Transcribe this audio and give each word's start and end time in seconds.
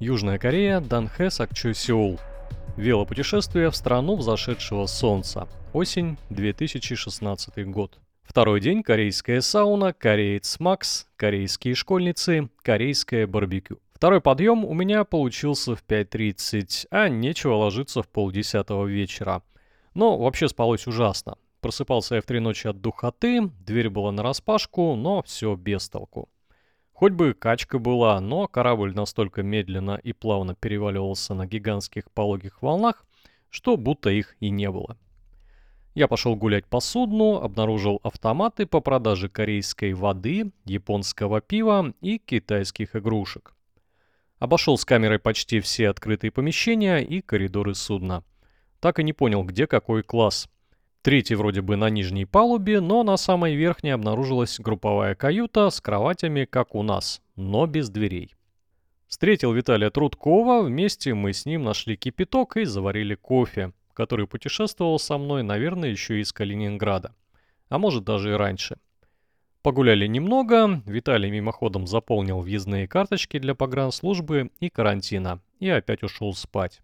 Южная 0.00 0.38
Корея, 0.38 0.80
Данхэ, 0.80 1.28
Сакчу, 1.28 1.74
Сеул. 1.74 2.18
Велопутешествие 2.78 3.70
в 3.70 3.76
страну 3.76 4.16
взошедшего 4.16 4.86
солнца. 4.86 5.46
Осень 5.74 6.16
2016 6.30 7.68
год. 7.68 7.98
Второй 8.22 8.62
день 8.62 8.82
корейская 8.82 9.42
сауна, 9.42 9.92
кореец 9.92 10.58
Макс, 10.58 11.06
корейские 11.16 11.74
школьницы, 11.74 12.48
корейское 12.62 13.26
барбекю. 13.26 13.78
Второй 13.92 14.22
подъем 14.22 14.64
у 14.64 14.72
меня 14.72 15.04
получился 15.04 15.76
в 15.76 15.84
5.30, 15.86 16.86
а 16.90 17.10
нечего 17.10 17.56
ложиться 17.56 18.02
в 18.02 18.08
полдесятого 18.08 18.86
вечера. 18.86 19.42
Но 19.92 20.16
вообще 20.16 20.48
спалось 20.48 20.86
ужасно. 20.86 21.36
Просыпался 21.60 22.14
я 22.14 22.22
в 22.22 22.24
три 22.24 22.40
ночи 22.40 22.66
от 22.66 22.80
духоты, 22.80 23.50
дверь 23.66 23.90
была 23.90 24.12
нараспашку, 24.12 24.96
но 24.96 25.22
все 25.24 25.54
без 25.56 25.90
толку. 25.90 26.30
Хоть 27.00 27.14
бы 27.14 27.32
качка 27.32 27.78
была, 27.78 28.20
но 28.20 28.46
корабль 28.46 28.92
настолько 28.94 29.42
медленно 29.42 29.98
и 30.02 30.12
плавно 30.12 30.54
переваливался 30.54 31.32
на 31.32 31.46
гигантских 31.46 32.10
пологих 32.10 32.60
волнах, 32.60 33.06
что 33.48 33.78
будто 33.78 34.10
их 34.10 34.36
и 34.38 34.50
не 34.50 34.70
было. 34.70 34.98
Я 35.94 36.08
пошел 36.08 36.36
гулять 36.36 36.66
по 36.66 36.78
судну, 36.80 37.36
обнаружил 37.36 38.00
автоматы 38.02 38.66
по 38.66 38.80
продаже 38.80 39.30
корейской 39.30 39.94
воды, 39.94 40.52
японского 40.66 41.40
пива 41.40 41.94
и 42.02 42.18
китайских 42.18 42.94
игрушек. 42.94 43.54
Обошел 44.38 44.76
с 44.76 44.84
камерой 44.84 45.18
почти 45.18 45.60
все 45.60 45.88
открытые 45.88 46.30
помещения 46.30 46.98
и 46.98 47.22
коридоры 47.22 47.74
судна. 47.74 48.24
Так 48.78 48.98
и 48.98 49.04
не 49.04 49.14
понял, 49.14 49.42
где 49.44 49.66
какой 49.66 50.02
класс. 50.02 50.50
Третий 51.02 51.34
вроде 51.34 51.62
бы 51.62 51.76
на 51.76 51.88
нижней 51.88 52.26
палубе, 52.26 52.80
но 52.80 53.02
на 53.02 53.16
самой 53.16 53.54
верхней 53.54 53.90
обнаружилась 53.90 54.60
групповая 54.60 55.14
каюта 55.14 55.70
с 55.70 55.80
кроватями, 55.80 56.44
как 56.44 56.74
у 56.74 56.82
нас, 56.82 57.22
но 57.36 57.66
без 57.66 57.88
дверей. 57.88 58.34
Встретил 59.08 59.52
Виталия 59.52 59.90
Трудкова, 59.90 60.62
вместе 60.62 61.14
мы 61.14 61.32
с 61.32 61.46
ним 61.46 61.64
нашли 61.64 61.96
кипяток 61.96 62.58
и 62.58 62.64
заварили 62.64 63.14
кофе, 63.14 63.72
который 63.94 64.26
путешествовал 64.26 64.98
со 64.98 65.16
мной, 65.16 65.42
наверное, 65.42 65.88
еще 65.88 66.20
из 66.20 66.32
Калининграда. 66.34 67.14
А 67.70 67.78
может 67.78 68.04
даже 68.04 68.32
и 68.32 68.36
раньше. 68.36 68.76
Погуляли 69.62 70.06
немного, 70.06 70.80
Виталий 70.86 71.30
мимоходом 71.30 71.86
заполнил 71.86 72.40
въездные 72.40 72.86
карточки 72.86 73.38
для 73.38 73.54
погранслужбы 73.54 74.50
и 74.60 74.68
карантина, 74.68 75.40
и 75.58 75.68
опять 75.68 76.02
ушел 76.02 76.32
спать. 76.34 76.80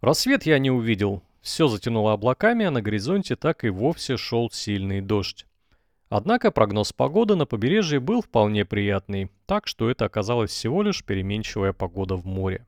Рассвет 0.00 0.46
я 0.46 0.58
не 0.58 0.70
увидел, 0.70 1.23
все 1.44 1.68
затянуло 1.68 2.14
облаками, 2.14 2.64
а 2.64 2.70
на 2.70 2.80
горизонте 2.80 3.36
так 3.36 3.64
и 3.64 3.68
вовсе 3.68 4.16
шел 4.16 4.50
сильный 4.50 5.02
дождь. 5.02 5.46
Однако 6.08 6.50
прогноз 6.50 6.92
погоды 6.92 7.34
на 7.34 7.44
побережье 7.44 8.00
был 8.00 8.22
вполне 8.22 8.64
приятный, 8.64 9.30
так 9.44 9.66
что 9.66 9.90
это 9.90 10.06
оказалось 10.06 10.50
всего 10.50 10.82
лишь 10.82 11.04
переменчивая 11.04 11.74
погода 11.74 12.16
в 12.16 12.24
море. 12.24 12.66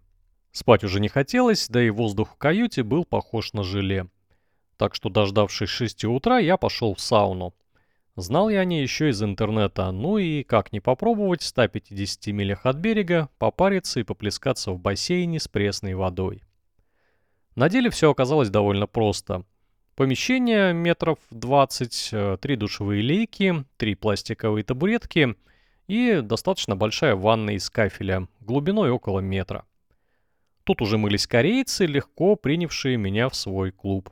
Спать 0.52 0.84
уже 0.84 1.00
не 1.00 1.08
хотелось, 1.08 1.69
да 1.69 1.82
и 1.82 1.88
воздух 1.88 2.32
в 2.34 2.36
каюте 2.36 2.82
был 2.82 3.06
похож 3.06 3.54
на 3.54 3.62
желе. 3.62 4.08
Так 4.77 4.94
что, 4.94 5.08
дождавшись 5.08 5.70
6 5.70 6.04
утра, 6.04 6.38
я 6.38 6.58
пошел 6.58 6.94
в 6.94 7.00
сауну. 7.00 7.54
Знал 8.14 8.50
я 8.50 8.60
о 8.60 8.64
ней 8.66 8.82
еще 8.82 9.08
из 9.08 9.22
интернета, 9.22 9.91
ну 9.91 10.19
и 10.19 10.42
как 10.42 10.72
не 10.72 10.80
попробовать 10.80 11.41
в 11.41 11.47
150 11.47 12.27
милях 12.27 12.66
от 12.66 12.77
берега 12.77 13.30
попариться 13.38 14.00
и 14.00 14.04
поплескаться 14.04 14.72
в 14.72 14.78
бассейне 14.78 15.41
с 15.41 15.48
пресной 15.48 15.94
водой. 15.94 16.42
На 17.56 17.70
деле 17.70 17.88
все 17.88 18.10
оказалось 18.10 18.50
довольно 18.50 18.86
просто. 18.86 19.44
Помещение 19.94 20.74
метров 20.74 21.18
20, 21.30 22.10
э, 22.12 22.38
три 22.38 22.54
душевые 22.54 23.02
лейки, 23.02 23.64
три 23.78 23.94
пластиковые 23.94 24.62
табуретки 24.62 25.36
и 25.88 26.20
достаточно 26.22 26.76
большая 26.76 27.16
ванна 27.16 27.56
из 27.56 27.70
кафеля, 27.70 28.28
глубиной 28.40 28.90
около 28.90 29.20
метра. 29.20 29.64
Тут 30.64 30.82
уже 30.82 30.98
мылись 30.98 31.26
корейцы, 31.26 31.86
легко 31.86 32.36
принявшие 32.36 32.98
меня 32.98 33.30
в 33.30 33.34
свой 33.34 33.70
клуб. 33.72 34.10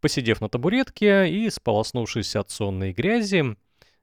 Посидев 0.00 0.40
на 0.40 0.48
табуретке 0.48 1.28
и 1.28 1.50
сполоснувшись 1.50 2.36
от 2.36 2.52
сонной 2.52 2.92
грязи, 2.92 3.56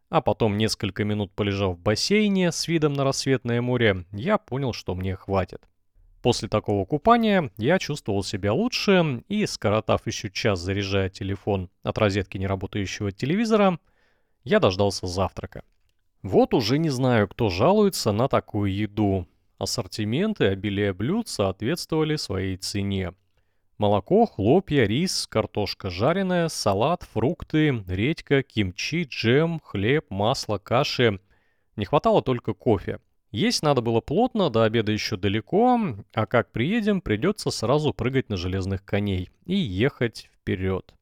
а 0.09 0.21
потом 0.21 0.57
несколько 0.57 1.05
минут 1.05 1.31
полежав 1.31 1.77
в 1.77 1.79
бассейне 1.79 2.51
с 2.51 2.67
видом 2.67 2.91
на 2.91 3.05
рассветное 3.05 3.61
море, 3.61 4.03
я 4.11 4.37
понял, 4.37 4.73
что 4.73 4.95
мне 4.95 5.15
хватит. 5.15 5.68
После 6.21 6.49
такого 6.49 6.83
купания 6.85 7.49
я 7.57 7.79
чувствовал 7.79 8.23
себя 8.23 8.53
лучше 8.53 9.23
и, 9.29 9.45
скоротав 9.45 10.05
еще 10.05 10.29
час 10.29 10.59
заряжая 10.59 11.09
телефон 11.09 11.69
от 11.83 11.97
розетки 11.97 12.37
неработающего 12.37 13.11
телевизора, 13.11 13.79
я 14.43 14.59
дождался 14.59 15.07
завтрака. 15.07 15.63
Вот 16.21 16.53
уже 16.53 16.77
не 16.77 16.89
знаю, 16.89 17.29
кто 17.29 17.49
жалуется 17.49 18.11
на 18.11 18.27
такую 18.27 18.73
еду. 18.73 19.27
Ассортименты 19.57 20.47
обилие 20.47 20.93
блюд 20.93 21.29
соответствовали 21.29 22.17
своей 22.17 22.57
цене. 22.57 23.13
Молоко, 23.77 24.25
хлопья, 24.25 24.83
рис, 24.83 25.25
картошка 25.27 25.89
жареная, 25.89 26.49
салат, 26.49 27.03
фрукты, 27.03 27.85
редька, 27.87 28.43
кимчи, 28.43 29.05
джем, 29.09 29.61
хлеб, 29.63 30.07
масло, 30.09 30.57
каши. 30.57 31.21
Не 31.77 31.85
хватало 31.85 32.21
только 32.21 32.53
кофе. 32.53 32.99
Есть 33.31 33.61
надо 33.61 33.81
было 33.81 34.01
плотно, 34.01 34.49
до 34.49 34.63
обеда 34.63 34.91
еще 34.91 35.15
далеко, 35.15 35.79
а 36.13 36.25
как 36.25 36.51
приедем, 36.51 36.99
придется 36.99 37.51
сразу 37.51 37.93
прыгать 37.93 38.29
на 38.29 38.37
железных 38.37 38.83
коней 38.83 39.29
и 39.45 39.55
ехать 39.55 40.29
вперед. 40.35 40.93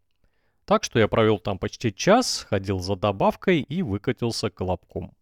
Так 0.66 0.84
что 0.84 1.00
я 1.00 1.08
провел 1.08 1.40
там 1.40 1.58
почти 1.58 1.96
час, 1.96 2.46
ходил 2.50 2.80
за 2.80 2.98
добавкой 2.98 3.62
и 3.62 3.82
выкатился 3.82 4.50
колобком. 4.50 5.14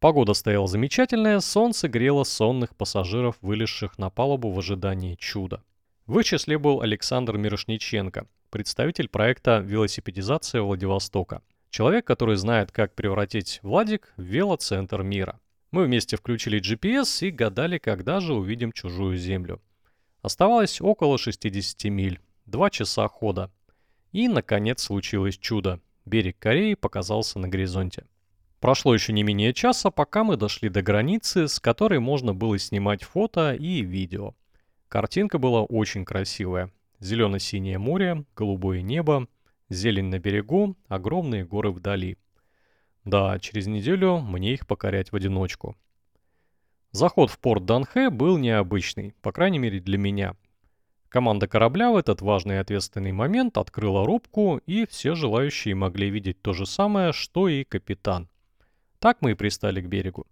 Погода 0.00 0.32
стояла 0.32 0.66
замечательная, 0.66 1.40
солнце 1.40 1.88
грело 1.88 2.24
сонных 2.24 2.74
пассажиров, 2.74 3.36
вылезших 3.42 3.98
на 3.98 4.08
палубу 4.08 4.50
в 4.50 4.58
ожидании 4.58 5.16
чуда. 5.16 5.62
В 6.06 6.20
их 6.20 6.24
числе 6.24 6.56
был 6.56 6.80
Александр 6.80 7.36
Мирошниченко, 7.36 8.26
представитель 8.48 9.10
проекта 9.10 9.58
«Велосипедизация 9.58 10.62
Владивостока». 10.62 11.42
Человек, 11.68 12.06
который 12.06 12.36
знает, 12.36 12.72
как 12.72 12.94
превратить 12.94 13.60
Владик 13.62 14.14
в 14.16 14.22
велоцентр 14.22 15.02
мира. 15.02 15.38
Мы 15.70 15.84
вместе 15.84 16.16
включили 16.16 16.60
GPS 16.60 17.26
и 17.26 17.30
гадали, 17.30 17.76
когда 17.76 18.20
же 18.20 18.32
увидим 18.32 18.72
чужую 18.72 19.18
землю. 19.18 19.60
Оставалось 20.22 20.80
около 20.80 21.18
60 21.18 21.84
миль, 21.84 22.20
два 22.46 22.70
часа 22.70 23.06
хода. 23.06 23.52
И, 24.12 24.28
наконец, 24.28 24.82
случилось 24.82 25.36
чудо. 25.36 25.80
Берег 26.06 26.38
Кореи 26.38 26.72
показался 26.72 27.38
на 27.38 27.48
горизонте. 27.48 28.06
Прошло 28.60 28.94
еще 28.94 29.12
не 29.12 29.22
менее 29.22 29.52
часа, 29.52 29.90
пока 29.90 30.24
мы 30.24 30.36
дошли 30.38 30.70
до 30.70 30.80
границы, 30.80 31.48
с 31.48 31.60
которой 31.60 32.00
можно 32.00 32.32
было 32.32 32.58
снимать 32.58 33.04
фото 33.04 33.52
и 33.54 33.82
видео. 33.82 34.34
Картинка 34.88 35.38
была 35.38 35.62
очень 35.62 36.06
красивая. 36.06 36.72
Зелено-синее 36.98 37.78
море, 37.78 38.24
голубое 38.34 38.80
небо, 38.80 39.28
зелень 39.68 40.06
на 40.06 40.18
берегу, 40.18 40.76
огромные 40.88 41.44
горы 41.44 41.70
вдали– 41.70 42.16
да, 43.08 43.38
через 43.38 43.66
неделю 43.66 44.18
мне 44.18 44.52
их 44.52 44.66
покорять 44.66 45.12
в 45.12 45.16
одиночку. 45.16 45.76
Заход 46.90 47.30
в 47.30 47.38
порт 47.38 47.64
Данхэ 47.64 48.10
был 48.10 48.38
необычный, 48.38 49.14
по 49.22 49.32
крайней 49.32 49.58
мере 49.58 49.80
для 49.80 49.98
меня. 49.98 50.36
Команда 51.08 51.48
корабля 51.48 51.90
в 51.90 51.96
этот 51.96 52.20
важный 52.20 52.56
и 52.56 52.58
ответственный 52.58 53.12
момент 53.12 53.56
открыла 53.56 54.04
рубку, 54.04 54.60
и 54.66 54.86
все 54.86 55.14
желающие 55.14 55.74
могли 55.74 56.10
видеть 56.10 56.42
то 56.42 56.52
же 56.52 56.66
самое, 56.66 57.12
что 57.12 57.48
и 57.48 57.64
капитан. 57.64 58.28
Так 58.98 59.18
мы 59.22 59.30
и 59.30 59.34
пристали 59.34 59.80
к 59.80 59.86
берегу. 59.86 60.26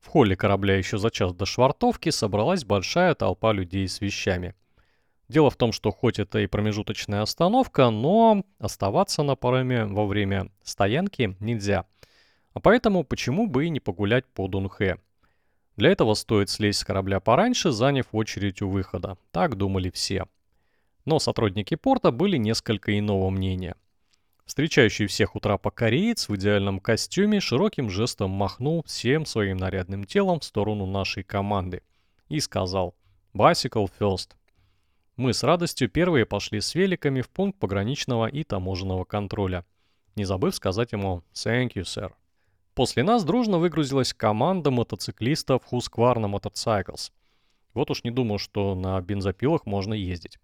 В 0.00 0.08
холле 0.08 0.36
корабля 0.36 0.76
еще 0.76 0.98
за 0.98 1.10
час 1.10 1.32
до 1.32 1.46
швартовки 1.46 2.10
собралась 2.10 2.64
большая 2.64 3.14
толпа 3.14 3.52
людей 3.52 3.86
с 3.86 4.00
вещами. 4.00 4.54
Дело 5.28 5.50
в 5.50 5.56
том, 5.56 5.72
что 5.72 5.90
хоть 5.92 6.18
это 6.18 6.40
и 6.40 6.46
промежуточная 6.46 7.22
остановка, 7.22 7.90
но 7.90 8.44
оставаться 8.58 9.22
на 9.22 9.36
пароме 9.36 9.84
во 9.84 10.06
время 10.06 10.50
стоянки 10.62 11.36
нельзя– 11.38 11.86
а 12.56 12.60
поэтому 12.60 13.04
почему 13.04 13.46
бы 13.46 13.66
и 13.66 13.68
не 13.68 13.80
погулять 13.80 14.24
по 14.24 14.48
Дунхэ? 14.48 14.96
Для 15.76 15.90
этого 15.90 16.14
стоит 16.14 16.48
слезть 16.48 16.78
с 16.78 16.84
корабля 16.86 17.20
пораньше, 17.20 17.70
заняв 17.70 18.06
очередь 18.12 18.62
у 18.62 18.70
выхода. 18.70 19.18
Так 19.30 19.56
думали 19.56 19.90
все. 19.90 20.24
Но 21.04 21.18
сотрудники 21.18 21.74
порта 21.74 22.12
были 22.12 22.38
несколько 22.38 22.98
иного 22.98 23.28
мнения. 23.28 23.76
Встречающий 24.46 25.06
всех 25.06 25.36
утра 25.36 25.58
кореец 25.58 26.30
в 26.30 26.36
идеальном 26.36 26.80
костюме 26.80 27.40
широким 27.40 27.90
жестом 27.90 28.30
махнул 28.30 28.82
всем 28.86 29.26
своим 29.26 29.58
нарядным 29.58 30.04
телом 30.04 30.40
в 30.40 30.44
сторону 30.44 30.86
нашей 30.86 31.24
команды 31.24 31.82
и 32.30 32.40
сказал 32.40 32.94
«Bicycle 33.34 33.90
first». 34.00 34.30
Мы 35.16 35.34
с 35.34 35.42
радостью 35.42 35.90
первые 35.90 36.24
пошли 36.24 36.62
с 36.62 36.74
великами 36.74 37.20
в 37.20 37.28
пункт 37.28 37.58
пограничного 37.58 38.28
и 38.28 38.44
таможенного 38.44 39.04
контроля, 39.04 39.66
не 40.14 40.24
забыв 40.24 40.54
сказать 40.54 40.92
ему 40.92 41.22
«Thank 41.34 41.74
you, 41.74 41.82
sir». 41.82 42.14
После 42.76 43.02
нас 43.02 43.24
дружно 43.24 43.56
выгрузилась 43.56 44.12
команда 44.12 44.70
мотоциклистов 44.70 45.62
Husqvarna 45.72 46.30
Motorcycles. 46.30 47.10
Вот 47.72 47.90
уж 47.90 48.04
не 48.04 48.10
думал, 48.10 48.36
что 48.36 48.74
на 48.74 49.00
бензопилах 49.00 49.64
можно 49.64 49.94
ездить. 49.94 50.38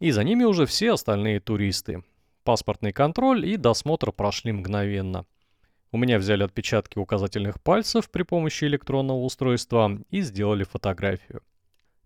И 0.00 0.10
за 0.10 0.24
ними 0.24 0.42
уже 0.42 0.66
все 0.66 0.92
остальные 0.92 1.38
туристы. 1.38 2.02
Паспортный 2.42 2.92
контроль 2.92 3.46
и 3.46 3.56
досмотр 3.56 4.10
прошли 4.10 4.50
мгновенно. 4.50 5.24
У 5.92 5.98
меня 5.98 6.18
взяли 6.18 6.42
отпечатки 6.42 6.98
указательных 6.98 7.62
пальцев 7.62 8.10
при 8.10 8.24
помощи 8.24 8.64
электронного 8.64 9.18
устройства 9.18 10.00
и 10.10 10.20
сделали 10.22 10.64
фотографию. 10.64 11.42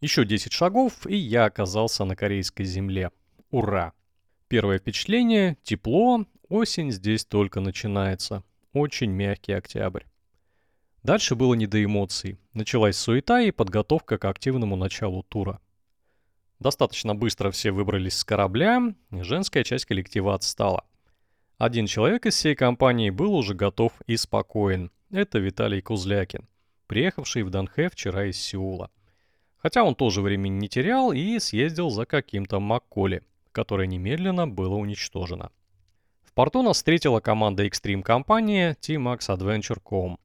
Еще 0.02 0.26
10 0.26 0.52
шагов, 0.52 1.06
и 1.06 1.16
я 1.16 1.46
оказался 1.46 2.04
на 2.04 2.14
корейской 2.14 2.64
земле. 2.64 3.10
Ура! 3.50 3.94
Первое 4.48 4.78
впечатление– 4.80 5.56
тепло, 5.62 6.26
осень 6.50 6.92
здесь 6.92 7.24
только 7.24 7.60
начинается. 7.60 8.44
Очень 8.76 9.10
мягкий 9.12 9.54
октябрь. 9.54 10.02
Дальше 11.02 11.34
было 11.34 11.54
не 11.54 11.66
до 11.66 11.82
эмоций. 11.82 12.38
Началась 12.52 12.98
суета 12.98 13.40
и 13.40 13.50
подготовка 13.50 14.18
к 14.18 14.26
активному 14.26 14.76
началу 14.76 15.22
тура. 15.22 15.62
Достаточно 16.58 17.14
быстро 17.14 17.50
все 17.50 17.70
выбрались 17.70 18.18
с 18.18 18.24
корабля, 18.24 18.94
женская 19.10 19.64
часть 19.64 19.86
коллектива 19.86 20.34
отстала. 20.34 20.84
Один 21.56 21.86
человек 21.86 22.26
из 22.26 22.34
всей 22.34 22.54
компании 22.54 23.08
был 23.08 23.34
уже 23.34 23.54
готов 23.54 23.94
и 24.06 24.18
спокоен. 24.18 24.90
Это 25.10 25.38
Виталий 25.38 25.80
Кузлякин, 25.80 26.46
приехавший 26.86 27.44
в 27.44 27.48
Данхэ 27.48 27.88
вчера 27.88 28.26
из 28.26 28.36
Сеула. 28.36 28.90
Хотя 29.56 29.84
он 29.84 29.94
тоже 29.94 30.20
времени 30.20 30.58
не 30.58 30.68
терял 30.68 31.12
и 31.12 31.38
съездил 31.38 31.88
за 31.88 32.04
каким-то 32.04 32.60
Макколи, 32.60 33.22
которое 33.52 33.86
немедленно 33.86 34.46
было 34.46 34.74
уничтожено. 34.74 35.50
Порту 36.36 36.60
нас 36.60 36.76
встретила 36.76 37.20
команда 37.20 37.64
Extreme 37.64 38.02
компании 38.02 38.76
T-Max 38.82 39.20
Adventure.com. 39.34 40.18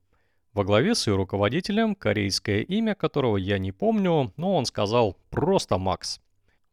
Во 0.51 0.63
главе 0.65 0.93
с 0.93 1.07
ее 1.07 1.15
руководителем, 1.15 1.95
корейское 1.95 2.59
имя 2.63 2.95
которого 2.95 3.37
я 3.37 3.57
не 3.57 3.71
помню, 3.71 4.33
но 4.35 4.57
он 4.57 4.65
сказал 4.65 5.15
просто 5.29 5.77
Макс. 5.77 6.19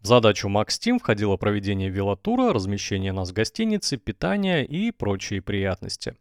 В 0.00 0.06
задачу 0.08 0.48
Max 0.48 0.70
Team 0.80 0.98
входило 0.98 1.36
проведение 1.36 1.88
велотура, 1.88 2.52
размещение 2.52 3.12
нас 3.12 3.30
в 3.30 3.32
гостинице, 3.32 3.96
питание 3.96 4.66
и 4.66 4.90
прочие 4.90 5.40
приятности. 5.40 6.16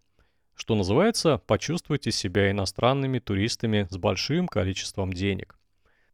Что 0.53 0.75
называется, 0.75 1.39
почувствуйте 1.47 2.11
себя 2.11 2.51
иностранными 2.51 3.17
туристами 3.17 3.87
с 3.89 3.97
большим 3.97 4.47
количеством 4.47 5.11
денег. 5.11 5.57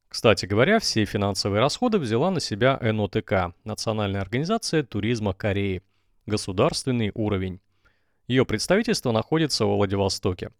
Кстати 0.07 0.45
говоря, 0.45 0.79
все 0.79 1.03
финансовые 1.03 1.59
расходы 1.59 1.97
взяла 1.99 2.31
на 2.31 2.39
себя 2.39 2.79
НОТК, 2.81 3.53
Национальная 3.65 4.21
организация 4.21 4.83
туризма 4.83 5.33
Кореи, 5.33 5.81
государственный 6.25 7.11
уровень. 7.13 7.59
Ее 8.27 8.45
представительство 8.45 9.11
находится 9.11 9.65
во 9.65 9.75
Владивостоке. 9.75 10.51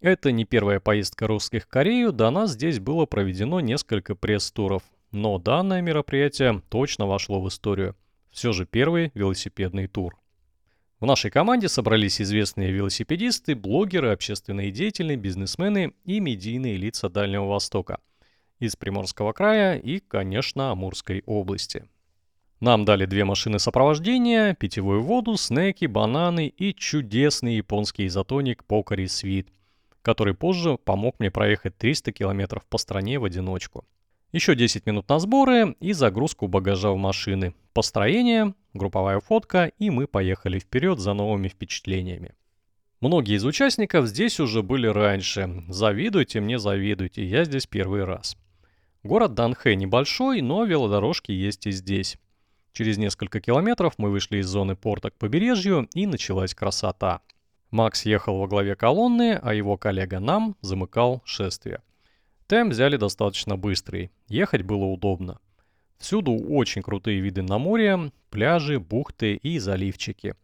Это 0.00 0.30
не 0.32 0.44
первая 0.44 0.80
поездка 0.80 1.26
русских 1.26 1.64
в 1.64 1.68
Корею, 1.68 2.12
до 2.12 2.30
нас 2.30 2.52
здесь 2.52 2.78
было 2.78 3.06
проведено 3.06 3.60
несколько 3.60 4.14
пресс-туров. 4.14 4.82
Но 5.12 5.38
данное 5.38 5.80
мероприятие 5.80 6.62
точно 6.68 7.06
вошло 7.06 7.40
в 7.40 7.48
историю. 7.48 7.96
Все 8.30 8.52
же 8.52 8.66
первый 8.66 9.10
велосипедный 9.14 9.86
тур. 9.86 10.16
В 11.00 11.06
нашей 11.06 11.30
команде 11.30 11.68
собрались 11.68 12.20
известные 12.20 12.72
велосипедисты, 12.72 13.54
блогеры, 13.54 14.12
общественные 14.12 14.70
деятели, 14.70 15.14
бизнесмены 15.14 15.94
и 16.04 16.20
медийные 16.20 16.76
лица 16.76 17.08
Дальнего 17.08 17.46
Востока. 17.46 18.00
Из 18.58 18.76
Приморского 18.76 19.32
края 19.32 19.78
и, 19.78 20.00
конечно, 20.00 20.70
Амурской 20.70 21.22
области. 21.26 21.86
Нам 22.60 22.84
дали 22.84 23.06
две 23.06 23.24
машины 23.24 23.58
сопровождения, 23.58 24.54
питьевую 24.54 25.02
воду, 25.02 25.36
снеки, 25.36 25.86
бананы 25.86 26.48
и 26.48 26.74
чудесный 26.74 27.56
японский 27.56 28.06
изотоник 28.06 28.64
Покари 28.64 29.06
Свит– 29.06 29.48
который 30.06 30.34
позже 30.34 30.78
помог 30.78 31.18
мне 31.18 31.32
проехать 31.32 31.76
300 31.78 32.12
километров 32.12 32.64
по 32.66 32.78
стране 32.78 33.18
в 33.18 33.24
одиночку. 33.24 33.84
Еще 34.30 34.54
10 34.54 34.86
минут 34.86 35.08
на 35.08 35.18
сборы 35.18 35.74
и 35.80 35.92
загрузку 35.92 36.46
багажа 36.46 36.92
в 36.92 36.96
машины. 36.96 37.56
Построение, 37.72 38.54
групповая 38.72 39.18
фотка 39.18 39.72
и 39.80 39.90
мы 39.90 40.06
поехали 40.06 40.60
вперед 40.60 41.00
за 41.00 41.12
новыми 41.12 41.48
впечатлениями. 41.48 42.36
Многие 43.00 43.34
из 43.34 43.44
участников 43.44 44.06
здесь 44.06 44.38
уже 44.38 44.62
были 44.62 44.86
раньше. 44.86 45.64
Завидуйте 45.66 46.40
мне, 46.40 46.60
завидуйте, 46.60 47.24
я 47.24 47.44
здесь 47.44 47.66
первый 47.66 48.04
раз. 48.04 48.36
Город 49.02 49.34
Данхэ 49.34 49.74
небольшой, 49.74 50.40
но 50.40 50.64
велодорожки 50.64 51.32
есть 51.32 51.66
и 51.66 51.72
здесь. 51.72 52.16
Через 52.76 52.98
несколько 52.98 53.40
километров 53.40 53.94
мы 53.96 54.10
вышли 54.10 54.38
из 54.38 54.46
зоны 54.46 54.76
порта 54.76 55.10
к 55.10 55.14
побережью 55.14 55.88
и 55.94 56.06
началась 56.06 56.54
красота– 56.54 57.20
Макс 57.70 58.06
ехал 58.06 58.38
во 58.38 58.46
главе 58.46 58.76
колонны, 58.76 59.38
а 59.42 59.52
его 59.52 59.76
коллега 59.76 60.20
Нам 60.20 60.56
замыкал 60.60 61.22
шествие. 61.24 61.82
Темп 62.46 62.72
взяли 62.72 62.96
достаточно 62.96 63.56
быстрый, 63.56 64.12
ехать 64.28 64.62
было 64.62 64.84
удобно. 64.84 65.40
Всюду 65.98 66.32
очень 66.32 66.82
крутые 66.82 67.20
виды 67.20 67.42
на 67.42 67.58
море, 67.58 68.12
пляжи, 68.30 68.78
бухты 68.78 69.34
и 69.34 69.58
заливчики. 69.58 70.36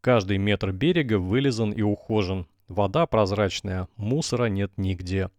Каждый 0.00 0.38
метр 0.38 0.72
берега 0.72 1.18
вылизан 1.18 1.72
и 1.72 1.82
ухожен, 1.82 2.46
вода 2.68 3.06
прозрачная, 3.06 3.88
мусора 3.96 4.46
нет 4.46 4.72
нигде. 4.76 5.30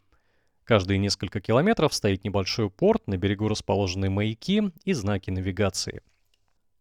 Каждые 0.64 1.00
несколько 1.00 1.42
километров 1.42 1.94
стоит 1.94 2.24
небольшой 2.24 2.70
порт, 2.70 3.08
на 3.08 3.18
берегу 3.18 3.48
расположены 3.48 4.10
маяки 4.10 4.72
и 4.84 4.94
знаки 4.94 5.32
навигации– 5.32 6.02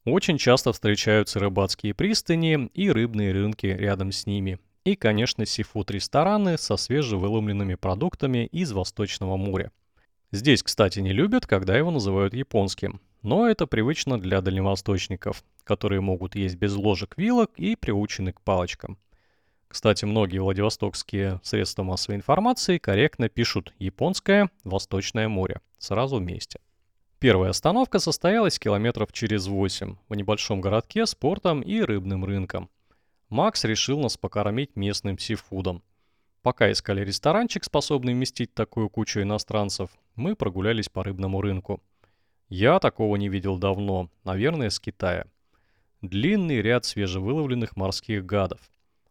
очень 0.04 0.38
часто 0.38 0.72
встречаются 0.72 1.38
рыбацкие 1.38 1.94
пристани 1.94 2.70
и 2.74 2.90
рыбные 2.90 3.32
рынки 3.32 3.66
рядом 3.66 4.12
с 4.12 4.26
ними. 4.26 4.58
И, 4.84 4.96
конечно, 4.96 5.46
сифуд-рестораны 5.46 6.58
со 6.58 6.76
свежевыломленными 6.76 7.74
продуктами 7.74 8.46
из 8.46 8.72
Восточного 8.72 9.36
моря. 9.36 9.72
Здесь, 10.30 10.62
кстати, 10.62 11.00
не 11.00 11.12
любят, 11.12 11.46
когда 11.46 11.76
его 11.76 11.90
называют 11.90 12.34
японским. 12.34 13.00
Но 13.22 13.48
это 13.48 13.66
привычно 13.66 14.20
для 14.20 14.42
дальневосточников, 14.42 15.42
которые 15.64 16.02
могут 16.02 16.34
есть 16.34 16.56
без 16.56 16.74
ложек 16.74 17.14
вилок 17.16 17.52
и 17.56 17.74
приучены 17.74 18.32
к 18.32 18.42
палочкам. 18.42 18.98
Кстати, 19.68 20.04
многие 20.04 20.38
владивостокские 20.38 21.40
средства 21.42 21.82
массовой 21.82 22.16
информации 22.16 22.76
корректно 22.78 23.28
пишут 23.30 23.72
«японское 23.78 24.50
Восточное 24.62 25.28
море» 25.28 25.60
сразу 25.78 26.18
вместе. 26.18 26.60
Первая 27.24 27.52
остановка 27.52 28.00
состоялась 28.00 28.58
километров 28.58 29.10
через 29.10 29.46
8 29.46 29.96
в 30.10 30.14
небольшом 30.14 30.60
городке 30.60 31.06
с 31.06 31.14
портом 31.14 31.62
и 31.62 31.80
рыбным 31.80 32.22
рынком. 32.22 32.68
Макс 33.30 33.64
решил 33.64 33.98
нас 33.98 34.18
покормить 34.18 34.76
местным 34.76 35.18
сифудом. 35.18 35.82
Пока 36.42 36.70
искали 36.70 37.02
ресторанчик, 37.02 37.64
способный 37.64 38.12
вместить 38.12 38.52
такую 38.52 38.90
кучу 38.90 39.22
иностранцев, 39.22 39.88
мы 40.16 40.36
прогулялись 40.36 40.90
по 40.90 41.02
рыбному 41.02 41.40
рынку. 41.40 41.82
Я 42.50 42.78
такого 42.78 43.16
не 43.16 43.30
видел 43.30 43.56
давно, 43.56 44.10
наверное, 44.24 44.68
с 44.68 44.78
Китая. 44.78 45.24
Длинный 46.02 46.60
ряд 46.60 46.84
свежевыловленных 46.84 47.74
морских 47.74 48.26
гадов. 48.26 48.60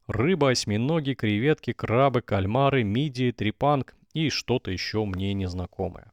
Рыба, 0.05 0.51
осьминоги, 0.51 1.15
креветки, 1.15 1.73
крабы, 1.73 2.21
кальмары, 2.21 2.83
мидии, 2.83 3.31
трепанг 3.31 3.95
и 4.13 4.29
что-то 4.29 4.69
еще 4.69 5.03
мне 5.03 5.33
незнакомое. 5.33 6.12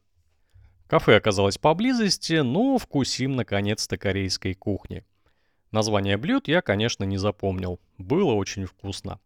Кафе 0.91 1.19
оказалось 1.19 1.57
поблизости, 1.57 2.41
но 2.41 2.77
вкусим 2.77 3.37
наконец-то 3.37 3.97
корейской 3.97 4.55
кухни. 4.55 5.05
Название 5.71 6.17
блюд 6.17 6.49
я, 6.49 6.63
конечно, 6.63 7.05
не 7.05 7.17
запомнил. 7.17 7.79
Было 7.97 8.33
очень 8.33 8.67
вкусно. 8.67 9.21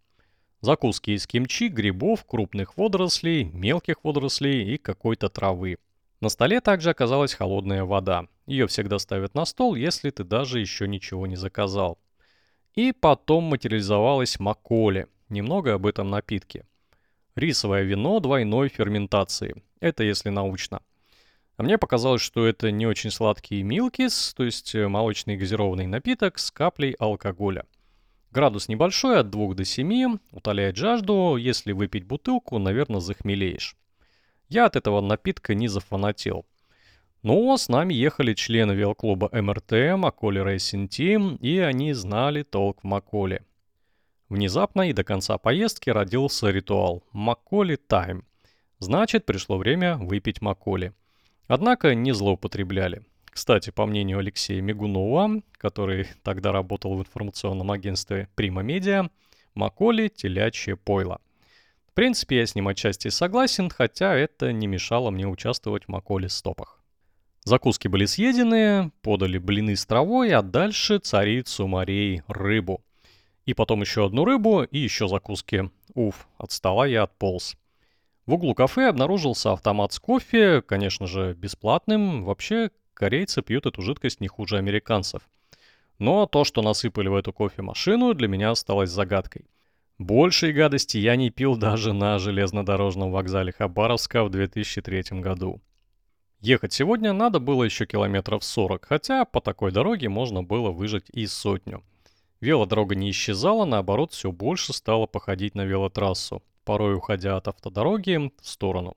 Закуски 0.61 1.13
из 1.13 1.27
кимчи, 1.27 1.69
грибов, 1.69 2.27
крупных 2.27 2.77
водорослей, 2.77 3.45
мелких 3.45 4.05
водорослей 4.05 4.75
и 4.75 4.77
какой-то 4.77 5.31
травы. 5.31 5.79
На 6.21 6.29
столе 6.29 6.61
также 6.61 6.91
оказалась 6.91 7.33
холодная 7.33 7.85
вода. 7.85 8.27
Ее 8.45 8.67
всегда 8.67 8.99
ставят 8.99 9.35
на 9.35 9.47
стол, 9.47 9.75
если 9.75 10.11
ты 10.11 10.23
даже 10.23 10.61
еще 10.61 10.87
ничего 10.87 11.27
не 11.27 11.37
заказал. 11.37 11.99
И 12.75 12.93
потом 12.93 13.45
материализовалась 13.45 14.39
маколи. 14.39 15.07
Немного 15.31 15.73
об 15.73 15.87
этом 15.87 16.11
напитке. 16.11 16.67
Рисовое 17.37 17.85
вино 17.85 18.21
двойной 18.21 18.69
ферментации. 18.69 19.63
Это 19.81 20.05
если 20.05 20.29
научно. 20.29 20.83
А 21.57 21.63
мне 21.63 21.79
показалось, 21.79 22.23
что 22.23 22.47
это 22.47 22.73
не 22.73 22.87
очень 22.87 23.11
сладкий 23.11 23.63
милкис, 23.63 24.35
то 24.37 24.43
есть 24.43 24.75
э, 24.75 24.89
молочный 24.89 25.37
газированный 25.37 25.87
напиток 25.87 26.39
с 26.39 26.51
каплей 26.51 26.93
алкоголя. 26.99 27.65
Градус 28.33 28.67
небольшой, 28.67 29.21
от 29.21 29.31
2 29.31 29.55
до 29.55 29.65
7, 29.65 30.19
утоляет 30.33 30.77
жажду, 30.77 31.37
если 31.37 31.71
выпить 31.71 32.05
бутылку, 32.05 32.59
наверное, 32.59 32.99
захмелеешь. 32.99 33.77
Я 34.49 34.67
от 34.67 34.75
этого 34.75 35.01
напитка 35.01 35.55
не 35.55 35.69
зафанател. 35.69 36.45
Но 37.23 37.57
с 37.57 37.69
нами 37.69 37.95
ехали 37.95 38.35
члены 38.35 38.73
велоклуба 38.73 39.31
МРТ, 39.33 39.97
Маколи 39.97 40.43
Racing 40.43 40.89
Team, 40.89 41.39
и 41.39 41.59
они 41.59 41.93
знали 41.93 42.43
толк 42.43 42.81
в 42.83 42.85
Маколе. 42.85 43.45
Внезапно 44.29 44.91
и 44.91 44.93
до 44.93 45.05
конца 45.05 45.39
поездки 45.39 45.91
родился 45.91 46.51
ритуал 46.51 47.05
«Маколи 47.13 47.77
Тайм». 47.77 48.25
Значит, 48.81 49.25
пришло 49.25 49.57
время 49.57 49.97
выпить 49.97 50.43
Маколи. 50.43 50.93
Однако 51.47 51.95
не 51.95 52.13
злоупотребляли. 52.13 53.03
Кстати, 53.27 53.71
по 53.71 53.85
мнению 53.85 54.21
Алексея 54.21 54.63
Мигунова, 54.63 55.43
который 55.53 56.07
тогда 56.23 56.53
работал 56.53 56.97
в 56.97 57.01
информационном 57.01 57.71
агентстве 57.71 58.29
Prima 58.37 58.65
Media, 58.65 59.11
Маколи– 59.55 60.09
телячье 60.15 60.77
пойло. 60.77 61.21
В 61.89 61.93
принципе, 61.95 62.39
я 62.39 62.47
с 62.47 62.55
ним 62.55 62.69
отчасти 62.69 63.09
согласен, 63.09 63.71
хотя 63.71 64.15
это 64.15 64.53
не 64.53 64.67
мешало 64.67 65.11
мне 65.11 65.27
участвовать 65.27 65.85
в 65.85 65.89
Маколи 65.89 66.29
стопах. 66.29 66.81
Закуски 67.45 67.89
были 67.89 68.07
съедены, 68.07 68.91
подали 69.03 69.39
блины 69.39 69.77
с 69.77 69.85
травой, 69.85 70.33
а 70.33 70.43
дальше 70.43 70.99
царицу 70.99 71.67
морей– 71.67 72.23
рыбу. 72.27 72.83
И 73.45 73.53
потом 73.53 73.83
еще 73.83 74.07
одну 74.07 74.25
рыбу 74.25 74.63
и 74.63 74.79
еще 74.79 75.09
закуски. 75.09 75.71
Уф, 75.95 76.27
от 76.39 76.53
стола 76.53 76.87
я 76.87 77.03
отполз. 77.03 77.57
В 78.27 78.35
углу 78.35 78.55
кафе 78.55 78.89
обнаружился 78.89 79.53
автомат 79.53 79.93
с 79.93 79.99
кофе, 79.99 80.63
конечно 80.63 81.07
же, 81.07 81.35
бесплатным. 81.35 82.25
Вообще, 82.25 82.71
корейцы 82.95 83.43
пьют 83.43 83.67
эту 83.67 83.83
жидкость 83.83 84.21
не 84.21 84.29
хуже 84.29 84.57
американцев. 84.57 85.23
Но 85.99 86.27
то, 86.27 86.45
что 86.45 86.63
насыпали 86.63 87.09
в 87.09 87.15
эту 87.15 87.35
кофемашину, 87.35 88.15
для 88.15 88.29
меня 88.29 88.51
осталось 88.51 88.91
загадкой. 88.91 89.47
Большей 89.99 90.53
гадости 90.53 90.97
я 90.97 91.17
не 91.17 91.31
пил 91.31 91.57
даже 91.57 91.93
на 91.93 92.19
железнодорожном 92.19 93.13
вокзале 93.13 93.53
Хабаровска 93.53 94.25
в 94.25 94.31
2003 94.31 95.21
году. 95.21 95.61
Ехать 96.41 96.73
сегодня 96.73 97.13
надо 97.13 97.41
было 97.41 97.63
еще 97.63 97.87
километров 97.87 98.43
40, 98.43 98.87
хотя 98.87 99.25
по 99.25 99.41
такой 99.41 99.71
дороге 99.71 100.09
можно 100.09 100.43
было 100.43 100.71
выжать 100.71 101.11
и 101.13 101.27
сотню. 101.27 101.83
Велодорога 102.41 102.95
не 102.95 103.11
исчезала, 103.11 103.65
наоборот, 103.67 104.13
все 104.13 104.33
больше 104.33 104.73
стало 104.73 105.07
походить 105.07 105.55
на 105.55 105.65
велотрассу, 105.65 106.43
порой 106.65 106.95
уходя 106.95 107.37
от 107.37 107.49
автодороги 107.49 108.33
в 108.41 108.47
сторону. 108.49 108.97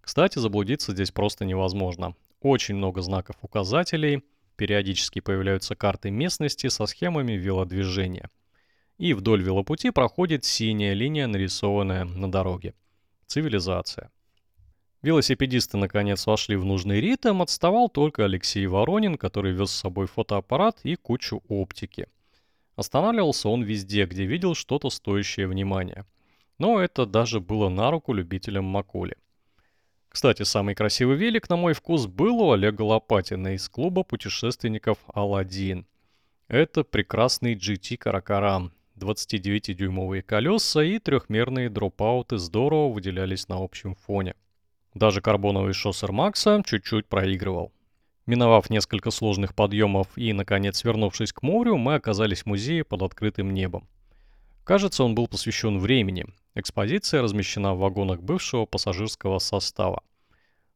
Кстати, 0.00 0.38
заблудиться 0.38 0.92
здесь 0.92 1.10
просто 1.10 1.44
невозможно. 1.44 2.14
Очень 2.40 2.76
много 2.76 3.02
знаков 3.02 3.36
указателей, 3.42 4.22
периодически 4.56 5.20
появляются 5.20 5.74
карты 5.76 6.10
местности 6.10 6.68
со 6.68 6.86
схемами 6.86 7.32
велодвижения– 7.32 8.30
и 9.02 9.14
вдоль 9.14 9.42
велопути 9.42 9.90
проходит 9.90 10.44
синяя 10.44 10.94
линия, 10.94 11.26
нарисованная 11.26 12.04
на 12.04 12.30
дороге. 12.30 12.74
Цивилизация. 13.26 14.12
Велосипедисты 15.02 15.76
наконец 15.76 16.24
вошли 16.24 16.54
в 16.54 16.64
нужный 16.64 17.00
ритм, 17.00 17.42
отставал 17.42 17.88
только 17.88 18.24
Алексей 18.24 18.64
Воронин, 18.68 19.16
который 19.16 19.52
вез 19.52 19.72
с 19.72 19.80
собой 19.80 20.06
фотоаппарат 20.06 20.78
и 20.84 20.94
кучу 20.94 21.42
оптики. 21.48 22.06
Останавливался 22.76 23.48
он 23.48 23.64
везде, 23.64 24.06
где 24.06 24.24
видел 24.24 24.54
что-то 24.54 24.88
стоящее 24.88 25.48
внимания. 25.48 26.06
Но 26.62 26.78
это 26.78 27.06
даже 27.06 27.40
было 27.40 27.68
на 27.68 27.90
руку 27.90 28.12
любителям 28.12 28.66
Маколи. 28.66 29.16
Кстати, 30.08 30.44
самый 30.44 30.76
красивый 30.76 31.16
велик, 31.16 31.48
на 31.50 31.56
мой 31.56 31.72
вкус, 31.72 32.06
был 32.06 32.40
у 32.40 32.52
Олега 32.52 32.82
Лопатина 32.82 33.56
из 33.56 33.68
клуба 33.68 34.04
путешественников 34.04 34.98
«Аладдин». 35.12 35.88
Это 36.46 36.84
прекрасный 36.84 37.56
GT 37.56 37.96
Каракарам, 37.96 38.72
29-дюймовые 38.96 40.22
колеса 40.22 40.84
и 40.84 41.00
трехмерные 41.00 41.68
дропауты 41.68 42.38
здорово 42.38 42.92
выделялись 42.92 43.48
на 43.48 43.56
общем 43.56 43.96
фоне. 43.96 44.36
Даже 44.94 45.20
карбоновый 45.20 45.72
шоссер 45.72 46.12
Макса 46.12 46.62
чуть-чуть 46.64 47.08
проигрывал. 47.08 47.72
Миновав 48.26 48.70
несколько 48.70 49.10
сложных 49.10 49.56
подъемов 49.56 50.06
и, 50.14 50.32
наконец, 50.32 50.84
вернувшись 50.84 51.32
к 51.32 51.42
морю, 51.42 51.76
мы 51.76 51.96
оказались 51.96 52.44
в 52.44 52.46
музее 52.46 52.84
под 52.84 53.02
открытым 53.02 53.52
небом. 53.52 53.88
Кажется, 54.64 55.04
он 55.04 55.14
был 55.14 55.26
посвящен 55.26 55.78
времени. 55.78 56.26
Экспозиция 56.54 57.22
размещена 57.22 57.74
в 57.74 57.78
вагонах 57.78 58.20
бывшего 58.20 58.66
пассажирского 58.66 59.38
состава. 59.38 60.02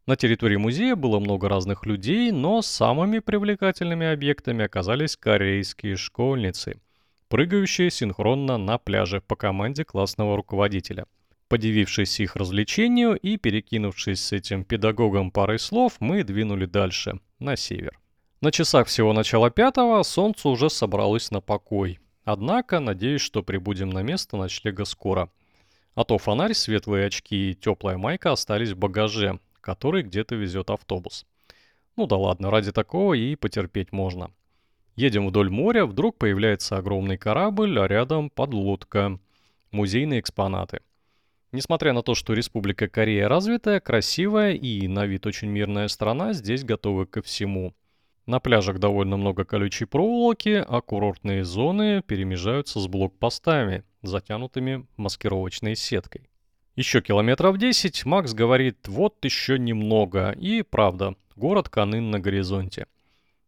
На 0.06 0.16
территории 0.16 0.56
музея 0.56 0.96
было 0.96 1.18
много 1.18 1.48
разных 1.48 1.84
людей, 1.86 2.30
но 2.30 2.62
самыми 2.62 3.18
привлекательными 3.18 4.06
объектами 4.06 4.64
оказались 4.64 5.16
корейские 5.16 5.96
школьницы– 5.96 6.80
прыгающие 7.28 7.90
синхронно 7.90 8.56
на 8.56 8.78
пляже 8.78 9.20
по 9.20 9.36
команде 9.36 9.84
классного 9.84 10.36
руководителя. 10.36 11.06
Подивившись 11.48 12.20
их 12.20 12.34
развлечению 12.36 13.16
и 13.16 13.36
перекинувшись 13.36 14.24
с 14.24 14.32
этим 14.32 14.64
педагогом 14.64 15.30
парой 15.30 15.58
слов, 15.58 15.96
мы 16.00 16.24
двинули 16.24 16.66
дальше, 16.66 17.20
на 17.38 17.56
север. 17.56 17.98
На 18.40 18.50
часах 18.50 18.88
всего 18.88 19.12
начала 19.12 19.50
пятого 19.50 20.02
солнце 20.02 20.48
уже 20.48 20.70
собралось 20.70 21.30
на 21.30 21.40
покой. 21.40 22.00
Однако, 22.26 22.80
надеюсь, 22.80 23.20
что 23.20 23.44
прибудем 23.44 23.88
на 23.88 24.02
место 24.02 24.36
ночлега 24.36 24.84
скоро. 24.84 25.30
А 25.94 26.02
то 26.02 26.18
фонарь, 26.18 26.54
светлые 26.54 27.06
очки 27.06 27.52
и 27.52 27.54
теплая 27.54 27.98
майка 27.98 28.32
остались 28.32 28.72
в 28.72 28.76
багаже, 28.76 29.38
который 29.60 30.02
где-то 30.02 30.34
везет 30.34 30.70
автобус. 30.70 31.24
Ну 31.94 32.08
да 32.08 32.16
ладно, 32.16 32.50
ради 32.50 32.72
такого 32.72 33.14
и 33.14 33.36
потерпеть 33.36 33.92
можно. 33.92 34.32
Едем 34.96 35.28
вдоль 35.28 35.50
моря, 35.50 35.86
вдруг 35.86 36.18
появляется 36.18 36.76
огромный 36.76 37.16
корабль, 37.16 37.78
а 37.78 37.86
рядом 37.86 38.28
подлодка. 38.28 39.20
Музейные 39.70 40.18
экспонаты. 40.18 40.80
Несмотря 41.52 41.92
на 41.92 42.02
то, 42.02 42.16
что 42.16 42.32
Республика 42.32 42.88
Корея 42.88 43.28
развитая, 43.28 43.78
красивая 43.78 44.54
и 44.54 44.88
на 44.88 45.06
вид 45.06 45.26
очень 45.26 45.48
мирная 45.48 45.86
страна, 45.86 46.32
здесь 46.32 46.64
готовы 46.64 47.06
ко 47.06 47.22
всему. 47.22 47.72
На 48.26 48.40
пляжах 48.40 48.80
довольно 48.80 49.16
много 49.16 49.44
колючей 49.44 49.84
проволоки, 49.84 50.64
а 50.66 50.80
курортные 50.80 51.44
зоны 51.44 52.02
перемежаются 52.02 52.80
с 52.80 52.88
блокпостами, 52.88 53.84
затянутыми 54.02 54.86
маскировочной 54.96 55.76
сеткой. 55.76 56.28
Еще 56.74 57.00
километров 57.02 57.56
10 57.56 58.04
Макс 58.04 58.34
говорит 58.34 58.88
«вот 58.88 59.24
еще 59.24 59.60
немного» 59.60 60.32
и 60.32 60.62
правда, 60.62 61.14
город 61.36 61.68
Канын 61.68 62.10
на 62.10 62.18
горизонте. 62.18 62.86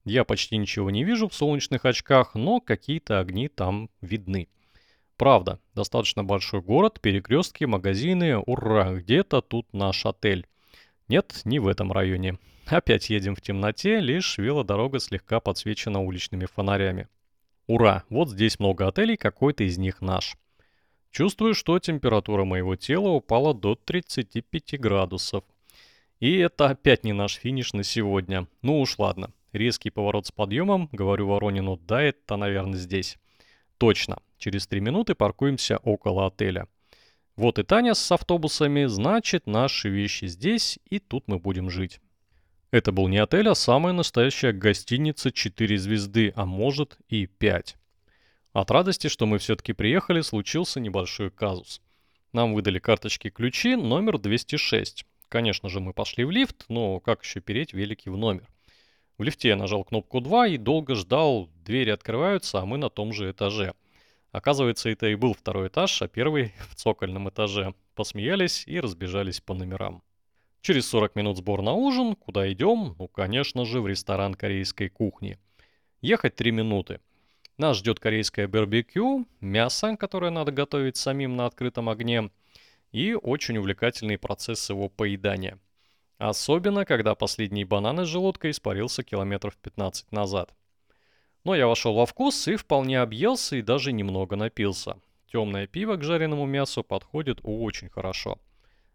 Я 0.05 0.25
почти 0.25 0.57
ничего 0.57 0.91
не 0.91 1.03
вижу 1.03 1.29
в 1.29 1.35
солнечных 1.35 1.85
очках, 1.85 2.37
но 2.37 2.61
какие-то 2.61 3.19
огни 3.19 3.49
там 3.49 3.91
видны. 4.01 4.49
Правда, 5.17 5.59
достаточно 5.75 6.23
большой 6.23 6.63
город, 6.63 7.01
перекрестки, 7.01 7.65
магазины, 7.65 8.39
ура, 8.39 8.93
где-то 8.95 9.41
тут 9.41 9.67
наш 9.73 10.07
отель. 10.07 10.47
Нет, 11.09 11.41
не 11.45 11.59
в 11.59 11.69
этом 11.69 11.91
районе. 11.93 12.39
Опять 12.67 13.09
едем 13.09 13.35
в 13.35 13.41
темноте, 13.41 13.99
лишь 13.99 14.37
велодорога 14.37 15.01
слегка 15.01 15.41
подсвечена 15.41 16.03
уличными 16.03 16.45
фонарями. 16.45 17.09
Ура, 17.67 18.05
вот 18.11 18.31
здесь 18.31 18.59
много 18.59 18.87
отелей, 18.87 19.17
какой-то 19.17 19.65
из 19.65 19.79
них 19.79 20.03
наш. 20.03 20.37
Чувствую, 21.11 21.55
что 21.55 21.79
температура 21.79 22.45
моего 22.45 22.77
тела 22.77 23.09
упала 23.09 23.55
до 23.55 23.75
35 23.75 24.79
градусов. 24.79 25.45
И 26.21 26.37
это 26.37 26.69
опять 26.69 27.05
не 27.05 27.13
наш 27.15 27.35
финиш 27.35 27.73
на 27.73 27.85
сегодня. 27.85 28.47
Ну 28.61 28.81
уж 28.81 28.99
ладно. 28.99 29.33
Резкий 29.53 29.89
поворот 29.89 30.27
с 30.27 30.33
подъемом, 30.33 30.91
говорю 30.93 31.29
Воронину, 31.29 31.79
да, 31.79 32.03
это, 32.03 32.37
наверное, 32.37 32.79
здесь. 32.79 33.17
Точно, 33.79 34.19
через 34.37 34.67
три 34.67 34.81
минуты 34.81 35.15
паркуемся 35.15 35.79
около 35.79 36.27
отеля. 36.27 36.69
Вот 37.39 37.61
и 37.61 37.63
Таня 37.63 37.95
с 37.95 38.11
автобусами, 38.11 38.87
значит, 38.87 39.47
наши 39.47 39.89
вещи 39.89 40.25
здесь, 40.25 40.81
и 40.91 40.99
тут 40.99 41.29
мы 41.29 41.39
будем 41.39 41.71
жить. 41.71 42.01
Это 42.73 42.91
был 42.91 43.07
не 43.07 43.19
отель, 43.19 43.49
а 43.49 43.55
самая 43.55 43.93
настоящая 43.93 44.51
гостиница 44.51 45.31
4 45.31 45.79
звезды, 45.79 46.33
а 46.35 46.45
может 46.45 46.99
и 47.09 47.27
5. 47.27 47.77
От 48.55 48.71
радости, 48.73 49.07
что 49.07 49.25
мы 49.25 49.39
все-таки 49.39 49.73
приехали, 49.73 50.21
случился 50.21 50.81
небольшой 50.81 51.31
казус. 51.31 51.81
Нам 52.33 52.55
выдали 52.55 52.81
карточки-ключи 52.81 53.77
номер 53.77 54.19
206. 54.19 55.07
Конечно 55.29 55.69
же, 55.69 55.79
мы 55.79 55.93
пошли 55.93 56.25
в 56.25 56.33
лифт, 56.33 56.65
но 56.69 56.99
как 56.99 57.23
еще 57.23 57.39
переть 57.39 57.73
велики 57.73 58.09
в 58.09 58.17
номер? 58.17 58.49
В 59.17 59.23
лифте 59.23 59.51
я 59.51 59.57
нажал 59.57 59.85
кнопку 59.85 60.21
2 60.21 60.49
и 60.49 60.57
долго 60.57 60.97
ждал, 60.97 61.49
двери 61.65 61.91
открываются, 61.91 62.59
а 62.59 62.67
мы 62.67 62.79
на 62.79 62.91
том 62.91 63.13
же 63.13 63.31
этаже. 63.31 63.75
Оказывается, 64.33 64.91
это 64.91 65.07
и 65.07 65.15
был 65.15 65.35
второй 65.35 65.69
этаж, 65.69 66.03
а 66.03 66.09
первый 66.09 66.53
в 66.69 66.75
цокольном 66.75 67.29
этаже. 67.29 67.75
Посмеялись 67.95 68.65
и 68.67 68.81
разбежались 68.81 69.41
по 69.41 69.55
номерам. 69.55 70.03
Через 70.61 70.89
40 70.89 71.17
минут 71.17 71.39
сбор 71.39 71.63
на 71.63 71.73
ужин. 71.73 72.15
Куда 72.15 72.51
идем? 72.53 72.95
Ну, 72.99 73.09
конечно 73.09 73.65
же, 73.65 73.81
в 73.81 73.87
ресторан 73.87 74.35
корейской 74.35 74.89
кухни. 74.89 75.39
Ехать 76.01 76.37
3 76.37 76.51
минуты. 76.51 77.01
Нас 77.57 77.79
ждет 77.79 77.99
корейское 77.99 78.47
барбекю, 78.47 79.27
мясо, 79.41 79.97
которое 79.97 80.31
надо 80.31 80.53
готовить 80.53 80.97
самим 80.97 81.37
на 81.37 81.47
открытом 81.47 81.89
огне, 81.89 82.31
и 82.93 83.15
очень 83.15 83.59
увлекательный 83.59 84.19
процесс 84.19 84.71
его 84.71 84.89
поедания– 84.89 85.59
Особенно, 86.19 86.85
когда 86.85 87.15
последний 87.15 87.65
банан 87.65 88.01
из 88.01 88.09
желудка 88.09 88.51
испарился 88.51 89.05
километров 89.05 89.57
15 89.57 90.11
назад. 90.11 90.53
Но 91.45 91.55
я 91.55 91.67
вошел 91.67 91.95
во 91.95 92.07
вкус 92.07 92.49
и 92.49 92.57
вполне 92.57 93.01
объелся 93.01 93.57
и 93.57 93.63
даже 93.63 93.93
немного 93.93 94.37
напился. 94.37 94.97
Темное 95.31 95.67
пиво 95.67 95.97
к 95.97 96.03
жареному 96.03 96.47
мясу 96.47 96.83
подходит 96.83 97.41
очень 97.43 97.91
хорошо. 97.91 98.39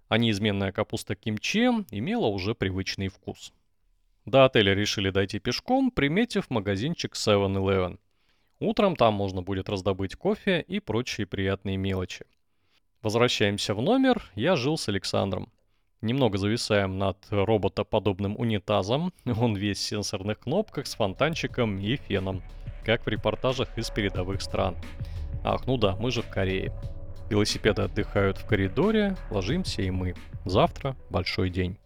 А 0.08 0.18
неизменная 0.18 0.72
капуста 0.72 1.16
кимчи 1.16 1.70
имела 1.92 2.28
уже 2.28 2.56
привычный 2.56 3.08
вкус. 3.08 3.54
До 4.26 4.46
отеля 4.46 4.74
решили 4.74 5.10
дойти 5.10 5.40
пешком, 5.40 5.92
приметив 5.92 6.50
магазинчик 6.50 7.14
7-Eleven. 7.14 8.00
Утром 8.60 8.96
там 8.96 9.14
можно 9.14 9.42
будет 9.42 9.70
раздобыть 9.70 10.16
кофе 10.16 10.62
и 10.62 10.80
прочие 10.80 11.28
приятные 11.28 11.78
мелочи. 11.78 12.26
Возвращаемся 13.02 13.76
в 13.76 13.82
номер, 13.82 14.32
я 14.36 14.56
жил 14.56 14.78
с 14.78 14.88
Александром. 14.88 15.52
Немного 16.04 16.38
зависаем 16.38 16.98
над 16.98 17.18
роботоподобным 17.30 18.36
унитазом. 18.38 19.14
Он 19.40 19.56
весь 19.56 19.78
в 19.78 19.84
сенсорных 19.84 20.38
кнопках 20.42 20.86
с 20.86 20.96
фонтанчиком 20.96 21.80
и 21.80 21.96
феном, 21.96 22.44
как 22.84 23.06
в 23.06 23.08
репортажах 23.08 23.78
из 23.78 23.90
передовых 23.90 24.42
стран. 24.42 24.76
Ах, 25.46 25.66
ну 25.66 25.78
да, 25.78 25.96
мы 25.96 26.12
же 26.12 26.22
в 26.22 26.28
Корее. 26.28 26.74
Велосипеды 27.30 27.84
отдыхают 27.84 28.38
в 28.38 28.46
коридоре, 28.46 29.16
ложимся 29.32 29.82
и 29.82 29.92
мы. 29.92 30.14
Завтра 30.44 30.98
большой 31.10 31.50
день. 31.50 31.78